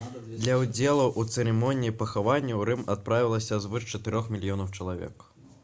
[0.43, 5.27] для ўдзелу ў цырымоніі пахавання ў рым адправілася звыш чатырох мільёнаў чалавек